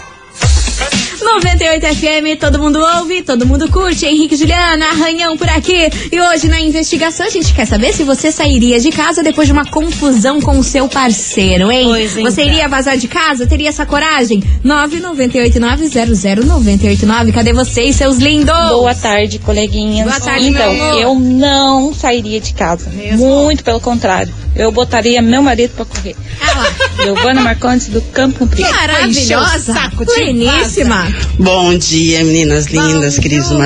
98 1.24 1.86
FM, 1.96 2.40
todo 2.40 2.60
mundo 2.60 2.80
ouve, 2.98 3.22
todo 3.22 3.46
mundo 3.46 3.70
curte. 3.70 4.06
Henrique 4.06 4.36
Juliana, 4.36 4.88
arranhão 4.88 5.38
por 5.38 5.48
aqui. 5.50 5.90
E 6.12 6.20
hoje 6.20 6.48
na 6.48 6.60
investigação 6.60 7.26
a 7.26 7.30
gente 7.30 7.54
quer 7.54 7.66
saber 7.66 7.94
se 7.94 8.04
você 8.04 8.32
sairia 8.32 8.80
de 8.80 8.92
casa 8.92 9.24
depois 9.24 9.48
de 9.48 9.54
uma 9.54 9.66
confusão 9.66 10.42
com 10.42 10.58
o 10.60 10.64
seu 10.64 10.88
parceiro, 10.88 11.72
hein? 11.72 11.86
Pois 11.88 12.14
você 12.14 12.42
então. 12.42 12.54
iria 12.54 12.68
vazar 12.68 12.98
de 12.98 13.08
casa? 13.08 13.46
Teria 13.48 13.70
essa 13.70 13.86
coragem? 13.86 14.42
998900989. 14.66 17.34
Cadê 17.34 17.54
vocês, 17.54 17.96
seus 17.96 18.18
lindos? 18.18 18.54
Boa 18.70 18.96
tarde, 18.96 19.40
coleguinhas. 19.40 20.08
Boa 20.08 20.20
tarde, 20.20 20.48
então, 20.48 20.74
meu 20.74 20.84
amor. 20.86 21.02
eu 21.02 21.16
não 21.20 21.94
sairia 21.94 22.40
de 22.40 22.54
casa. 22.54 22.90
Muito 23.18 23.64
pelo 23.64 23.80
contrário. 23.80 24.34
Eu 24.56 24.72
botaria 24.72 25.22
meu 25.22 25.42
marido 25.42 25.72
pra 25.76 25.86
correr. 25.86 26.16
Ah 26.42 26.60
lá, 26.60 26.68
Giovana 27.04 27.42
Marcondes 27.42 27.88
do 27.88 28.02
Campo 28.02 28.40
Comprido. 28.40 28.68
Encher 28.68 29.38
o 29.38 29.42
maravilhosa, 29.42 29.74
saco 29.74 30.06
de 30.06 30.14
pleníssima. 30.14 31.08
Bom 31.40 31.76
dia, 31.78 32.24
meninas 32.24 32.66
lindas, 32.66 33.16
Bom 33.16 33.22
queridos 33.22 33.52
amor. 33.52 33.62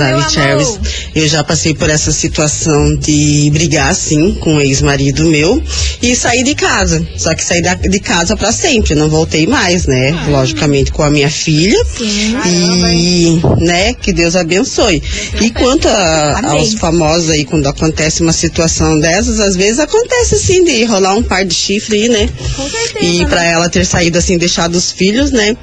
Eu 1.13 1.27
já 1.27 1.43
passei 1.43 1.73
por 1.73 1.89
essa 1.89 2.11
situação 2.11 2.95
de 2.97 3.49
brigar, 3.51 3.93
sim, 3.95 4.33
com 4.39 4.55
um 4.55 4.61
ex-marido 4.61 5.25
meu 5.25 5.61
e 6.01 6.15
sair 6.15 6.43
de 6.43 6.55
casa. 6.55 7.05
Só 7.17 7.33
que 7.33 7.43
saí 7.43 7.61
da- 7.61 7.73
de 7.75 7.99
casa 7.99 8.35
pra 8.37 8.51
sempre, 8.51 8.95
não 8.95 9.09
voltei 9.09 9.45
mais, 9.47 9.85
né? 9.85 10.11
Logicamente 10.29 10.91
com 10.91 11.03
a 11.03 11.09
minha 11.09 11.29
filha. 11.29 11.77
Sim. 11.97 12.35
E, 12.45 13.41
né, 13.63 13.93
que 13.93 14.13
Deus 14.13 14.35
abençoe. 14.35 15.01
E 15.41 15.51
quanto 15.51 15.87
a- 15.87 16.41
aos 16.45 16.73
famosos 16.75 17.29
aí, 17.29 17.43
quando 17.45 17.67
acontece 17.67 18.21
uma 18.21 18.33
situação 18.33 18.99
dessas, 18.99 19.39
às 19.39 19.55
vezes 19.55 19.79
acontece 19.79 20.35
assim 20.35 20.63
de 20.63 20.83
rolar 20.85 21.15
um 21.15 21.23
par 21.23 21.43
de 21.45 21.53
chifre 21.53 22.03
aí, 22.03 22.09
né? 22.09 22.29
Com 22.55 22.69
certeza. 22.69 23.05
E 23.05 23.19
né? 23.19 23.25
pra 23.25 23.43
ela 23.43 23.69
ter 23.69 23.85
saído 23.85 24.17
assim, 24.17 24.37
deixado 24.37 24.75
os 24.75 24.91
filhos, 24.91 25.31
né? 25.31 25.55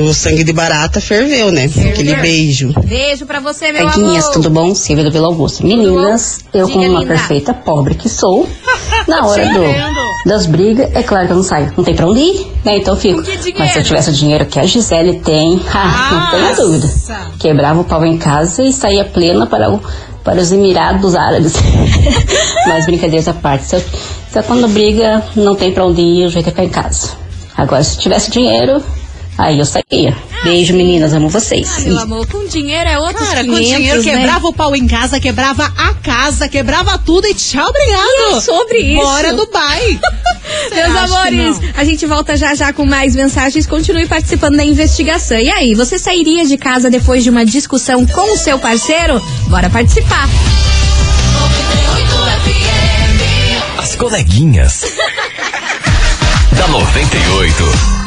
O 0.00 0.14
sangue 0.14 0.42
de 0.42 0.52
barata 0.54 1.00
ferveu, 1.00 1.52
né? 1.52 1.64
Aquele 1.64 2.14
beijo. 2.16 2.72
Beijo 2.84 3.26
pra 3.26 3.40
você, 3.40 3.70
meu 3.72 3.88
amor. 3.88 4.32
tudo 4.32 4.48
bom? 4.48 4.74
Silvia 4.74 5.04
do 5.04 5.10
Vila 5.12 5.26
Augusto. 5.26 5.66
Meninas, 5.66 6.40
eu 6.52 6.66
Diga, 6.66 6.78
como 6.78 6.90
uma 6.90 7.00
linda. 7.00 7.14
perfeita 7.14 7.52
pobre 7.52 7.94
que 7.94 8.08
sou, 8.08 8.48
na 9.06 9.24
hora 9.26 9.44
do, 9.44 10.28
das 10.28 10.46
brigas, 10.46 10.88
é 10.94 11.02
claro 11.02 11.26
que 11.26 11.32
eu 11.32 11.36
não 11.36 11.42
saio. 11.42 11.72
Não 11.76 11.84
tem 11.84 11.94
pra 11.94 12.06
onde 12.06 12.20
ir, 12.20 12.46
né? 12.64 12.78
Então 12.78 12.94
eu 12.94 13.00
fico. 13.00 13.22
Mas 13.58 13.72
se 13.72 13.78
eu 13.80 13.84
tivesse 13.84 14.10
o 14.10 14.12
dinheiro 14.14 14.46
que 14.46 14.58
a 14.58 14.64
Gisele 14.64 15.20
tem, 15.20 15.60
ah, 15.74 16.30
não 16.32 16.40
tenha 16.40 16.54
dúvida. 16.54 16.90
Quebrava 17.38 17.80
o 17.80 17.84
pau 17.84 18.04
em 18.06 18.16
casa 18.16 18.62
e 18.62 18.72
saía 18.72 19.04
plena 19.04 19.46
para, 19.46 19.70
o, 19.70 19.80
para 20.24 20.40
os 20.40 20.50
Emirados 20.52 21.14
Árabes. 21.14 21.52
Mas 22.66 22.86
brincadeiras 22.86 23.28
à 23.28 23.34
parte. 23.34 23.66
Se 23.66 23.76
eu, 23.76 23.80
se 23.80 24.38
eu 24.38 24.42
quando 24.44 24.66
briga, 24.68 25.22
não 25.36 25.54
tem 25.54 25.70
pra 25.70 25.84
onde 25.84 26.00
ir, 26.00 26.24
o 26.24 26.30
jeito 26.30 26.46
é 26.46 26.50
ficar 26.50 26.64
em 26.64 26.70
casa. 26.70 27.10
Agora, 27.54 27.82
se 27.84 27.96
eu 27.96 28.00
tivesse 28.00 28.30
dinheiro, 28.30 28.82
aí 29.38 29.58
eu 29.58 29.64
saía. 29.64 30.16
Beijo, 30.44 30.74
meninas, 30.74 31.12
amo 31.12 31.28
vocês. 31.28 31.70
Ah, 31.78 31.80
meu 31.82 31.98
amor, 32.00 32.26
com 32.26 32.46
dinheiro 32.46 32.88
é 32.88 32.98
outros 32.98 33.28
Cara, 33.28 33.44
500, 33.44 33.58
com 33.58 33.64
dinheiro 33.64 34.02
né? 34.02 34.10
quebrava 34.10 34.48
o 34.48 34.52
pau 34.52 34.74
em 34.74 34.86
casa, 34.86 35.20
quebrava 35.20 35.72
a 35.76 35.94
casa, 35.94 36.48
quebrava 36.48 36.98
tudo 36.98 37.26
e 37.26 37.34
tchau, 37.34 37.68
obrigado. 37.68 38.32
E 38.32 38.36
é 38.36 38.40
sobre 38.40 38.78
isso. 38.78 39.02
Bora 39.02 39.32
Dubai. 39.34 40.00
Meus 40.74 40.96
amores, 40.96 41.60
a 41.76 41.84
gente 41.84 42.04
volta 42.06 42.36
já 42.36 42.54
já 42.54 42.72
com 42.72 42.84
mais 42.84 43.14
mensagens. 43.14 43.66
Continue 43.66 44.06
participando 44.06 44.56
da 44.56 44.64
investigação. 44.64 45.38
E 45.38 45.50
aí, 45.50 45.74
você 45.74 45.98
sairia 45.98 46.44
de 46.44 46.56
casa 46.56 46.90
depois 46.90 47.22
de 47.22 47.30
uma 47.30 47.44
discussão 47.44 48.04
com 48.06 48.34
o 48.34 48.36
seu 48.36 48.58
parceiro? 48.58 49.22
Bora 49.48 49.70
participar. 49.70 50.28
As 53.78 53.96
coleguinhas. 53.96 54.82
da 56.56 56.68
98. 56.68 58.01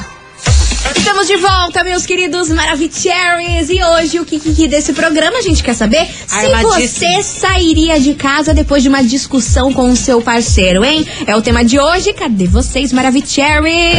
Estamos 0.95 1.27
de 1.27 1.35
volta, 1.37 1.83
meus 1.83 2.05
queridos 2.05 2.49
Maravicheries. 2.49 3.69
E 3.69 3.83
hoje, 3.83 4.19
o 4.19 4.25
que, 4.25 4.39
que 4.39 4.67
desse 4.67 4.93
programa 4.93 5.37
a 5.37 5.41
gente 5.41 5.63
quer 5.63 5.73
saber? 5.73 6.05
Se 6.05 6.47
você 6.63 7.21
sairia 7.23 7.99
de 7.99 8.13
casa 8.13 8.53
depois 8.53 8.81
de 8.81 8.89
uma 8.89 9.03
discussão 9.03 9.71
com 9.71 9.89
o 9.89 9.95
seu 9.95 10.21
parceiro, 10.21 10.83
hein? 10.83 11.05
É 11.27 11.35
o 11.35 11.41
tema 11.41 11.63
de 11.63 11.79
hoje. 11.79 12.13
Cadê 12.13 12.47
vocês, 12.47 12.91
Maravicheries? 12.91 13.97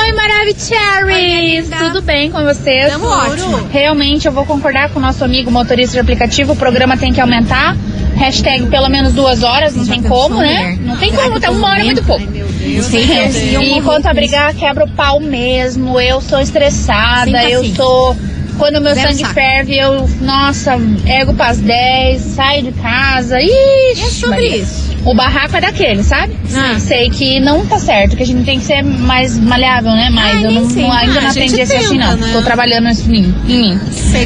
Oi, 0.00 0.12
Maravicheries! 0.12 1.68
Tudo 1.78 2.02
bem 2.02 2.30
com 2.30 2.42
vocês? 2.42 2.92
Tamo 2.92 3.06
ótimo. 3.06 3.68
Realmente 3.70 4.26
eu 4.26 4.32
vou 4.32 4.44
concordar 4.44 4.90
com 4.90 4.98
o 4.98 5.02
nosso 5.02 5.24
amigo 5.24 5.50
motorista 5.50 5.92
de 5.92 6.00
aplicativo, 6.00 6.52
o 6.52 6.56
programa 6.56 6.96
tem 6.96 7.12
que 7.12 7.20
aumentar. 7.20 7.76
Hashtag 8.16 8.66
pelo 8.66 8.88
menos 8.88 9.12
duas 9.12 9.44
horas, 9.44 9.76
não 9.76 9.84
Já 9.84 9.92
tem 9.92 10.02
como, 10.02 10.40
né? 10.40 10.46
mulher? 10.46 10.78
Não 10.80 10.96
tem 10.96 11.12
como, 11.12 11.36
o 11.36 11.56
uma 11.56 11.68
hora 11.68 11.80
é 11.80 11.84
muito 11.84 12.02
pouco. 12.02 12.22
Iam 12.60 13.62
E 13.62 13.82
quanto 13.82 14.06
a 14.06 14.14
brigar, 14.14 14.54
quebra 14.54 14.84
o 14.84 14.90
pau 14.90 15.20
mesmo. 15.20 16.00
Eu 16.00 16.20
sou 16.20 16.40
estressada, 16.40 17.44
eu 17.48 17.64
sou. 17.74 18.16
Quando 18.58 18.76
o 18.76 18.80
meu 18.80 18.92
Zero 18.92 19.08
sangue 19.10 19.20
saco. 19.22 19.34
ferve, 19.34 19.78
eu, 19.78 20.08
nossa, 20.20 20.76
ego 21.06 21.32
pras 21.34 21.58
10, 21.58 22.20
saio 22.20 22.64
de 22.64 22.72
casa. 22.72 23.40
Ixi, 23.40 24.02
É 24.02 24.10
sobre 24.10 24.30
Maria. 24.30 24.56
isso. 24.56 24.97
O 25.08 25.14
barraco 25.14 25.56
é 25.56 25.60
daquele, 25.60 26.02
sabe? 26.02 26.34
Ah. 26.54 26.78
Sei 26.78 27.08
que 27.08 27.40
não 27.40 27.64
tá 27.66 27.78
certo, 27.78 28.14
que 28.14 28.22
a 28.22 28.26
gente 28.26 28.44
tem 28.44 28.58
que 28.58 28.64
ser 28.66 28.82
mais 28.82 29.38
maleável, 29.38 29.90
né? 29.92 30.10
Mas 30.12 30.36
Ah, 30.36 30.42
eu 30.42 30.50
não, 30.52 30.68
sei. 30.68 30.82
não- 30.82 30.92
ainda 30.92 31.18
Ah, 31.18 31.22
não 31.22 31.30
aprendi 31.30 31.62
a 31.62 31.66
ser 31.66 31.76
assim, 31.76 31.96
não. 31.98 32.16
né? 32.16 32.30
Tô 32.32 32.42
trabalhando 32.42 32.88
isso 32.90 33.04
em 33.06 33.08
mim. 33.22 33.34
Em 33.48 33.58
mim. 33.58 33.80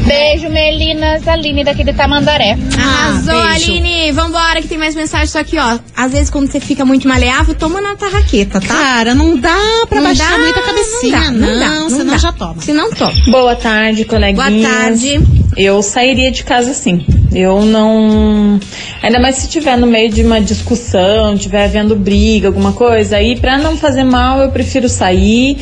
Beijo, 0.04 0.48
Melinas. 0.48 1.26
Aline 1.28 1.62
daqui 1.62 1.84
de 1.84 1.92
Tamandaré. 1.92 2.58
Arrasou, 2.76 3.34
Ah, 3.34 3.50
beijo. 3.52 3.70
Aline. 3.72 4.10
Vambora, 4.12 4.60
que 4.60 4.66
tem 4.68 4.76
mais 4.78 4.94
mensagem. 4.96 5.26
Só 5.28 5.44
que, 5.44 5.56
ó, 5.58 5.78
às 5.96 6.10
vezes 6.12 6.30
quando 6.30 6.50
você 6.50 6.58
fica 6.58 6.84
muito 6.84 7.06
maleável, 7.06 7.54
toma 7.54 7.80
na 7.80 7.94
tarraqueta, 7.94 8.60
tá? 8.60 8.74
Cara, 8.74 9.14
não 9.14 9.36
dá 9.36 9.56
pra 9.88 9.98
Não 10.00 10.08
baixar 10.08 10.32
dá, 10.32 10.38
muito 10.38 10.58
a 10.58 10.62
cabecinha, 10.62 11.30
não 11.30 11.40
dá, 11.40 11.46
não 11.46 11.58
dá, 11.60 11.68
não 11.80 11.90
senão 11.90 12.06
dá. 12.06 12.18
já 12.18 12.32
toma. 12.32 12.56
Se 12.60 12.72
não, 12.72 12.90
toma. 12.92 13.12
Boa 13.28 13.54
tarde, 13.54 14.04
coleguinhas. 14.04 14.50
Boa 14.52 14.68
tarde. 14.68 15.20
Eu 15.56 15.82
sairia 15.82 16.30
de 16.30 16.44
casa 16.44 16.72
sim. 16.72 17.04
Eu 17.34 17.64
não. 17.64 18.58
Ainda 19.02 19.18
mais 19.18 19.36
se 19.36 19.46
estiver 19.46 19.76
no 19.76 19.86
meio 19.86 20.10
de 20.10 20.22
uma 20.22 20.40
discussão, 20.40 21.34
estiver 21.34 21.64
havendo 21.64 21.94
briga, 21.96 22.48
alguma 22.48 22.72
coisa, 22.72 23.16
aí 23.16 23.38
pra 23.38 23.58
não 23.58 23.76
fazer 23.76 24.04
mal, 24.04 24.40
eu 24.40 24.50
prefiro 24.50 24.88
sair 24.88 25.56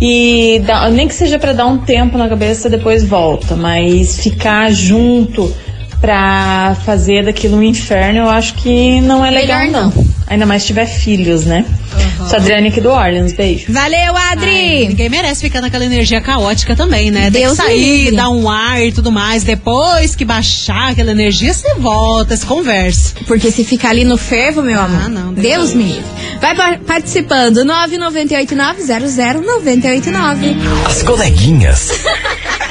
e 0.00 0.60
dar- 0.66 0.90
nem 0.90 1.06
que 1.08 1.14
seja 1.14 1.38
pra 1.38 1.52
dar 1.52 1.66
um 1.66 1.78
tempo 1.78 2.18
na 2.18 2.28
cabeça, 2.28 2.68
depois 2.68 3.04
volta. 3.04 3.54
Mas 3.56 4.18
ficar 4.20 4.70
junto 4.72 5.54
pra 6.00 6.76
fazer 6.84 7.24
daquilo 7.24 7.56
um 7.58 7.62
inferno, 7.62 8.18
eu 8.20 8.28
acho 8.28 8.54
que 8.54 9.00
não 9.02 9.24
é 9.24 9.30
legal, 9.30 9.60
Melhor 9.60 9.72
não. 9.94 10.04
Ainda 10.26 10.44
mais 10.46 10.62
se 10.62 10.68
tiver 10.68 10.86
filhos, 10.86 11.44
né? 11.44 11.64
Sou 12.28 12.38
a 12.38 12.40
Adriane 12.40 12.68
aqui 12.68 12.80
do 12.80 12.90
Orleans, 12.90 13.32
beijo. 13.32 13.72
Valeu, 13.72 14.16
Adri. 14.16 14.48
Ai, 14.50 14.86
ninguém 14.88 15.08
merece 15.08 15.40
ficar 15.42 15.60
naquela 15.60 15.84
energia 15.84 16.20
caótica 16.20 16.74
também, 16.76 17.10
né? 17.10 17.30
Tem 17.30 17.42
Deus 17.42 17.56
que 17.58 17.64
sair, 17.64 18.04
livre. 18.04 18.16
dar 18.16 18.30
um 18.30 18.48
ar 18.48 18.82
e 18.84 18.92
tudo 18.92 19.10
mais. 19.12 19.42
Depois 19.44 20.14
que 20.14 20.24
baixar 20.24 20.90
aquela 20.92 21.10
energia, 21.10 21.52
você 21.52 21.74
volta, 21.74 22.36
se 22.36 22.46
conversa. 22.46 23.14
Porque 23.26 23.50
se 23.50 23.64
ficar 23.64 23.90
ali 23.90 24.04
no 24.04 24.16
fervo, 24.16 24.62
meu 24.62 24.80
amor. 24.80 25.02
Ah, 25.04 25.08
não, 25.08 25.32
Deus 25.34 25.52
Deus 25.52 25.74
me 25.74 25.84
livre. 25.84 26.04
Vai 26.40 26.54
par- 26.56 26.78
participando. 26.78 27.58
998900989. 27.64 30.56
As 30.86 31.02
coleguinhas. 31.02 31.90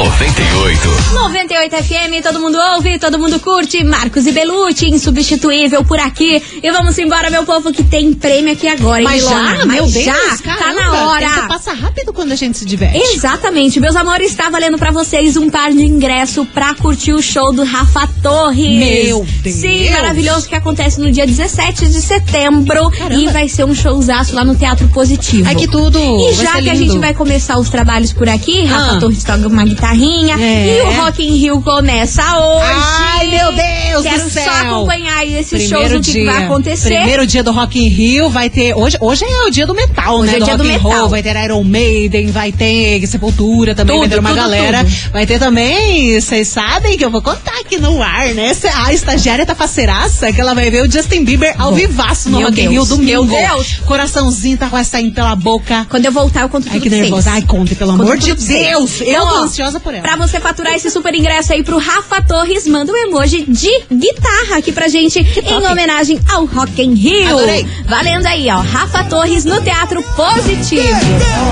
da 0.00 0.10
98. 0.10 1.14
98 1.14 1.76
FM, 1.84 2.22
todo 2.22 2.40
mundo 2.40 2.56
ouve, 2.74 2.98
todo 2.98 3.18
mundo 3.18 3.38
curte. 3.40 3.84
Marcos 3.84 4.26
e 4.26 4.32
Belucci, 4.32 4.88
insubstituível 4.88 5.84
por 5.84 5.98
aqui. 6.00 6.42
E 6.62 6.70
vamos 6.70 6.96
embora, 6.98 7.28
meu 7.30 7.44
povo, 7.44 7.72
que 7.72 7.82
tem 7.84 8.12
prêmio 8.14 8.52
aqui 8.52 8.66
agora, 8.66 9.00
hein, 9.00 9.04
Mas 9.04 9.22
Milona? 9.24 9.56
já, 9.58 9.66
Mas 9.66 9.74
meu 9.76 9.86
Deus, 9.86 10.04
já, 10.04 10.14
tá 10.42 10.56
caramba, 10.56 10.80
na 10.92 11.08
hora. 11.08 11.28
passa 11.48 11.72
rápido 11.72 12.12
quando 12.12 12.32
a 12.32 12.36
gente 12.36 12.56
se 12.56 12.64
diverte. 12.64 12.98
Exatamente, 13.14 13.78
meus 13.80 13.94
amores, 13.96 14.30
está 14.30 14.48
valendo 14.48 14.78
pra 14.78 14.90
vocês 14.90 15.36
um 15.36 15.50
par 15.50 15.70
de 15.70 15.82
ingresso 15.82 16.46
pra 16.46 16.74
curtir 16.74 17.12
o 17.12 17.20
show 17.22 17.52
do 17.52 17.62
Rafa 17.64 18.08
Torres. 18.22 18.78
Meu 18.78 19.26
Deus. 19.42 19.54
Sim, 19.54 19.90
maravilhoso 19.90 20.48
que 20.48 20.54
acontece 20.54 21.00
no 21.00 21.10
dia 21.12 21.26
17 21.26 21.88
de 21.88 22.00
setembro 22.00 22.90
e 23.10 23.28
vai 23.28 23.48
ser 23.48 23.64
um 23.64 23.74
showzaço 23.74 24.34
lá 24.34 24.44
no 24.44 24.54
Teatro 24.56 24.88
Positivo. 24.88 25.46
Ai, 25.46 25.54
que 25.54 25.68
tudo. 25.68 25.98
E 25.98 26.34
Vai 26.34 26.44
já 26.46 26.52
ser 26.52 26.62
que 26.62 26.70
a 26.70 26.74
lindo. 26.74 26.92
gente 26.92 26.98
vai 27.00 27.12
começar 27.14 27.58
os 27.58 27.68
trabalhos 27.68 28.12
por 28.12 28.28
aqui, 28.28 28.64
Rafa 28.64 28.96
Ah. 28.96 29.00
Torres 29.00 29.22
toca 29.24 29.46
uma 29.46 29.64
guitarrinha 29.94 30.36
É. 30.40 30.78
e 30.78 30.82
o 30.82 30.92
Rock 31.02 31.22
in 31.26 31.36
Rio 31.36 31.60
começa 31.62 32.22
hoje. 32.38 32.66
Ai, 32.72 33.26
meu 33.28 33.52
Deus 33.52 34.02
Quero 34.02 34.24
do 34.24 34.30
céu. 34.30 34.44
só 34.44 34.50
acompanhar 34.50 35.16
aí 35.18 35.36
esses 35.36 35.68
shows, 35.68 35.92
o 35.92 36.00
que, 36.00 36.12
que 36.12 36.24
vai 36.24 36.44
acontecer. 36.44 36.94
Primeiro 36.94 37.26
dia 37.26 37.42
do 37.42 37.52
Rock 37.52 37.78
in 37.78 37.88
Rio 37.88 38.30
vai 38.30 38.48
ter. 38.48 38.74
Hoje, 38.74 38.96
hoje 39.00 39.24
é 39.24 39.46
o 39.46 39.50
dia 39.50 39.66
do 39.66 39.74
metal, 39.74 40.18
Hoje 40.18 40.32
né? 40.32 40.38
é 40.38 40.42
o 40.42 40.44
dia 40.44 40.56
do 40.56 40.64
metal. 40.64 40.90
Roll, 40.92 41.08
vai 41.08 41.22
ter 41.22 41.36
Iron 41.44 41.64
Maiden, 41.64 42.28
vai 42.30 42.52
ter 42.52 43.06
Sepultura 43.06 43.74
também, 43.74 43.98
vai 43.98 44.06
Tudo, 44.06 44.14
ter 44.14 44.20
uma 44.20 44.28
tudo, 44.30 44.38
galera. 44.38 44.84
tudo. 44.84 45.10
Vai 45.12 45.26
ter 45.26 45.38
também, 45.38 46.20
vocês 46.20 46.48
sabem 46.48 46.96
que 46.96 47.04
eu 47.04 47.10
vou 47.10 47.22
contar 47.22 47.58
aqui 47.60 47.78
no 47.78 48.02
ar, 48.02 48.28
né? 48.34 48.52
A 48.84 48.92
estagiária 48.92 49.44
tá 49.44 49.54
parceiraça 49.54 50.32
que 50.32 50.40
ela 50.40 50.54
vai 50.54 50.70
ver 50.70 50.82
o 50.86 50.90
Justin 50.90 51.24
Bieber 51.24 51.54
ao 51.58 51.74
vivaço 51.74 52.28
no 52.30 52.38
meu 52.38 52.48
Rock 52.48 52.60
in 52.62 52.68
Rio 52.68 52.84
domingo. 52.84 53.24
meu 53.24 53.38
Deus. 53.40 53.80
Coraçãozinho 53.84 54.56
tá 54.56 54.68
quase 54.68 54.88
saindo 54.90 55.12
pela 55.12 55.34
boca. 55.34 55.86
Quando 55.90 56.04
eu 56.04 56.12
voltar, 56.12 56.42
eu 56.42 56.48
conto 56.48 56.66
Ai, 56.68 56.74
tudo 56.74 56.82
que 56.82 56.88
pra 56.90 56.98
nervosa. 56.98 57.30
Ai, 57.32 57.42
conte, 57.42 57.74
pelo 57.74 57.92
Conto 57.92 58.02
amor 58.02 58.16
de 58.18 58.32
vocês. 58.32 58.48
Deus. 58.68 59.00
Eu 59.00 59.26
tô 59.26 59.34
ansiosa 59.36 59.79
por 59.80 59.94
ela. 59.94 60.02
Pra 60.02 60.16
você 60.16 60.40
faturar 60.40 60.74
esse 60.74 60.90
super 60.90 61.14
ingresso 61.14 61.52
aí 61.52 61.62
pro 61.62 61.78
Rafa 61.78 62.22
Torres, 62.22 62.66
manda 62.66 62.92
um 62.92 62.96
emoji 62.96 63.44
de 63.44 63.70
guitarra 63.92 64.58
aqui 64.58 64.72
pra 64.72 64.88
gente 64.88 65.18
em 65.18 65.66
homenagem 65.66 66.20
ao 66.30 66.44
Rock 66.44 66.82
in 66.82 66.94
Rio. 66.94 67.28
Adorei. 67.30 67.66
Valendo 67.86 68.26
aí, 68.26 68.48
ó. 68.50 68.60
Rafa 68.60 69.04
Torres 69.04 69.44
no 69.44 69.60
Teatro 69.62 70.02
Positivo. 70.14 70.98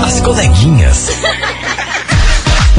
As 0.05 0.19
coleguinhas. 0.21 1.09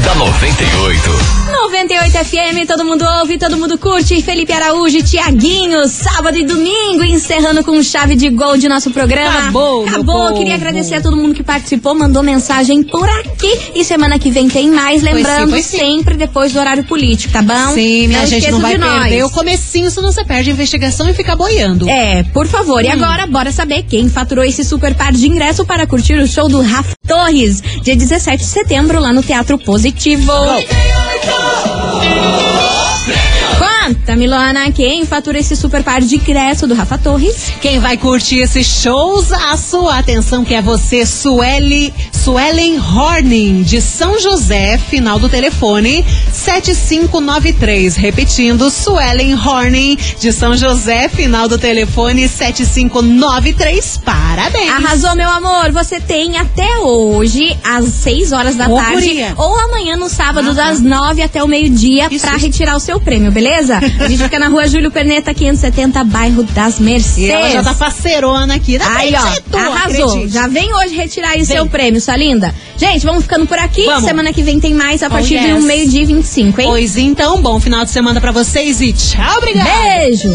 da 0.03 0.15
98. 0.15 1.41
98 1.51 2.11
FM, 2.25 2.67
todo 2.67 2.83
mundo 2.85 3.05
ouve, 3.19 3.37
todo 3.37 3.57
mundo 3.57 3.77
curte. 3.77 4.21
Felipe 4.21 4.51
Araújo, 4.51 4.97
e 4.97 5.03
Tiaguinho, 5.03 5.87
sábado 5.87 6.37
e 6.37 6.43
domingo, 6.45 7.03
encerrando 7.03 7.63
com 7.63 7.81
chave 7.83 8.15
de 8.15 8.29
gol 8.29 8.57
de 8.57 8.67
nosso 8.67 8.89
programa. 8.91 9.39
Acabou, 9.39 9.81
meu 9.85 9.93
Acabou. 9.95 10.15
povo. 10.27 10.37
Queria 10.37 10.55
agradecer 10.55 10.95
a 10.95 11.01
todo 11.01 11.15
mundo 11.17 11.33
que 11.35 11.43
participou, 11.43 11.93
mandou 11.93 12.23
mensagem 12.23 12.83
por 12.83 13.07
aqui. 13.07 13.51
E 13.75 13.83
semana 13.83 14.17
que 14.17 14.31
vem 14.31 14.47
tem 14.49 14.69
mais, 14.71 15.01
Pois 15.01 15.11
sim, 15.11 15.15
lembrando 15.15 15.49
pois 15.51 15.65
sim. 15.65 15.77
sempre 15.77 16.15
depois 16.15 16.51
do 16.53 16.59
horário 16.59 16.83
político, 16.85 17.33
tá 17.33 17.41
bom? 17.41 17.73
Sim, 17.73 18.07
minha 18.07 18.25
gente 18.25 18.39
esqueça 18.39 18.51
não 18.51 18.59
vai 18.61 18.73
de 18.73 18.79
nós. 18.79 19.01
perder 19.03 19.23
o 19.25 19.29
comecinho, 19.29 19.91
senão 19.91 20.11
você 20.11 20.23
perde 20.23 20.49
a 20.49 20.53
investigação 20.53 21.09
e 21.09 21.13
fica 21.13 21.35
boiando. 21.35 21.87
É, 21.89 22.23
por 22.33 22.47
favor. 22.47 22.83
E 22.83 22.87
Hum. 22.87 22.93
agora, 22.93 23.27
bora 23.27 23.51
saber 23.51 23.83
quem 23.83 24.09
faturou 24.09 24.43
esse 24.43 24.63
super 24.63 24.95
par 24.95 25.11
de 25.11 25.27
ingresso 25.27 25.65
para 25.65 25.85
curtir 25.85 26.15
o 26.15 26.27
show 26.27 26.47
do 26.49 26.61
Rafa 26.61 26.95
Torres, 27.11 27.61
dia 27.83 27.93
17 27.93 28.37
de 28.37 28.49
setembro, 28.49 28.97
lá 28.97 29.11
no 29.11 29.21
Teatro 29.21 29.57
Positivo. 29.57 30.31
Conta, 33.59 34.15
Milona, 34.15 34.71
quem 34.71 35.05
fatura 35.05 35.37
esse 35.37 35.57
super 35.57 35.83
par 35.83 35.99
de 35.99 36.15
ingresso 36.15 36.65
do 36.65 36.73
Rafa 36.73 36.97
Torres? 36.97 37.51
Quem 37.59 37.79
vai 37.79 37.97
curtir 37.97 38.37
esse 38.39 38.63
shows, 38.63 39.33
a 39.33 39.57
sua 39.57 39.99
atenção 39.99 40.45
que 40.45 40.53
é 40.53 40.61
você, 40.61 41.05
Sueli, 41.05 41.93
Suelen 42.23 42.77
Horning, 42.79 43.63
de 43.63 43.81
São 43.81 44.19
José, 44.19 44.77
final 44.77 45.17
do 45.17 45.27
telefone 45.27 46.05
7593. 46.31 47.95
Repetindo, 47.95 48.69
Suelen 48.69 49.33
Horning, 49.33 49.97
de 50.19 50.31
São 50.31 50.55
José, 50.55 51.09
final 51.09 51.47
do 51.47 51.57
telefone 51.57 52.27
7593. 52.27 53.97
Parabéns! 54.05 54.69
Arrasou, 54.69 55.15
meu 55.15 55.29
amor. 55.29 55.71
Você 55.71 55.99
tem 55.99 56.37
até 56.37 56.77
hoje, 56.81 57.57
às 57.63 57.85
6 57.85 58.31
horas 58.31 58.55
da 58.55 58.67
Ô, 58.69 58.75
tarde, 58.75 58.93
guria. 58.93 59.33
ou 59.37 59.57
amanhã 59.59 59.95
no 59.97 60.07
sábado, 60.07 60.53
das 60.53 60.79
9 60.79 61.23
até 61.23 61.43
o 61.43 61.47
meio-dia, 61.47 62.07
pra 62.19 62.35
retirar 62.37 62.75
o 62.75 62.79
seu 62.79 62.99
prêmio, 62.99 63.31
beleza? 63.31 63.77
A 63.99 64.07
gente 64.07 64.21
fica 64.21 64.37
na 64.37 64.47
rua 64.47 64.67
Júlio 64.67 64.91
Perneta, 64.91 65.33
570, 65.33 66.03
bairro 66.03 66.43
das 66.43 66.79
Mercedes. 66.79 67.17
E 67.17 67.31
ela 67.31 67.49
já 67.49 67.63
tá 67.63 67.73
parceirona 67.73 68.53
aqui. 68.55 68.77
Dá 68.77 68.91
Aí, 68.95 69.13
ó, 69.15 69.57
arrasou. 69.57 70.09
acredite. 70.11 70.33
Já 70.33 70.47
vem 70.47 70.71
hoje 70.75 70.93
retirar 70.95 71.29
aí 71.29 71.37
Vem. 71.37 71.45
seu 71.45 71.65
prêmio, 71.65 71.99
sua 72.11 72.17
linda. 72.17 72.53
Gente, 72.77 73.05
vamos 73.05 73.23
ficando 73.23 73.47
por 73.47 73.57
aqui. 73.57 73.85
Vamos. 73.85 74.03
Semana 74.03 74.33
que 74.33 74.43
vem 74.43 74.59
tem 74.59 74.73
mais 74.73 75.01
a 75.03 75.09
partir 75.09 75.39
de 75.39 75.47
yes. 75.47 75.63
um 75.63 75.65
meio-dia 75.65 76.01
e 76.01 76.05
25, 76.05 76.61
hein? 76.61 76.67
Pois 76.67 76.97
então, 76.97 77.41
bom 77.41 77.59
final 77.59 77.85
de 77.85 77.91
semana 77.91 78.19
pra 78.19 78.31
vocês 78.31 78.81
e 78.81 78.91
tchau, 78.91 79.37
obrigada! 79.37 79.69
Beijo! 79.69 80.29